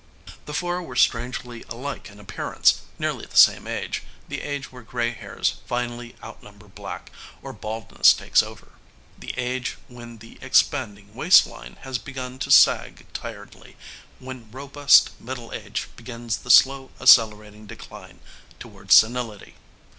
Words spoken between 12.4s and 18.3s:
sag tiredly, when robust middle age begins the slow accelerating decline